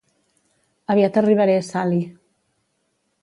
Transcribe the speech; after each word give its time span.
Aviat 0.93 1.19
arribaré, 1.21 1.57
Sally. 1.69 2.01